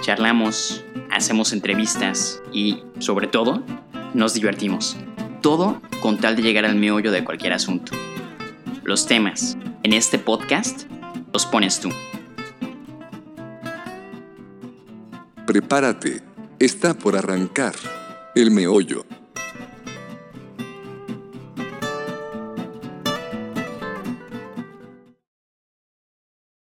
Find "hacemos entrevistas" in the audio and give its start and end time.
1.10-2.42